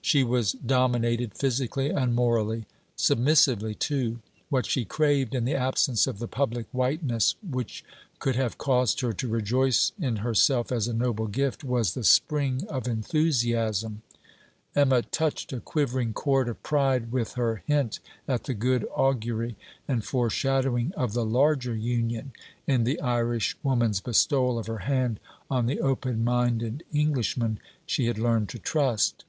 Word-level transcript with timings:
She 0.00 0.22
was 0.22 0.52
dominated, 0.52 1.34
physically 1.34 1.90
and 1.90 2.14
morally, 2.14 2.66
submissively 2.94 3.74
too. 3.74 4.20
What 4.48 4.64
she 4.64 4.84
craved, 4.84 5.34
in 5.34 5.44
the 5.44 5.56
absence 5.56 6.06
of 6.06 6.20
the 6.20 6.28
public 6.28 6.66
whiteness 6.70 7.34
which 7.42 7.84
could 8.20 8.36
have 8.36 8.58
caused 8.58 9.00
her 9.00 9.12
to 9.14 9.26
rejoice 9.26 9.90
in 10.00 10.18
herself 10.18 10.70
as 10.70 10.86
a 10.86 10.92
noble 10.92 11.26
gift, 11.26 11.64
was 11.64 11.94
the 11.94 12.04
spring 12.04 12.64
of 12.68 12.86
enthusiasm. 12.86 14.02
Emma 14.72 15.02
touched 15.02 15.52
a 15.52 15.58
quivering 15.58 16.12
chord 16.12 16.48
of 16.48 16.62
pride 16.62 17.10
with 17.10 17.32
her 17.32 17.64
hint 17.66 17.98
at 18.28 18.44
the 18.44 18.54
good 18.54 18.86
augury, 18.94 19.56
and 19.88 20.04
foreshadowing 20.04 20.92
of 20.96 21.12
the 21.12 21.24
larger 21.26 21.74
Union, 21.74 22.30
in 22.68 22.84
the 22.84 23.00
Irishwoman's 23.00 24.00
bestowal 24.00 24.60
of 24.60 24.68
her 24.68 24.78
hand 24.86 25.18
on 25.50 25.66
the 25.66 25.80
open 25.80 26.22
minded 26.22 26.84
Englishman 26.92 27.58
she 27.84 28.06
had 28.06 28.16
learned 28.16 28.48
to 28.50 28.60
trust. 28.60 29.24